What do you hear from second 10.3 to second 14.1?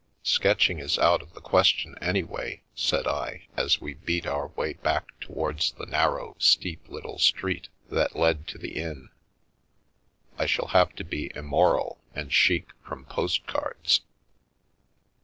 I shall have to be immoral and' sheek' from postcards."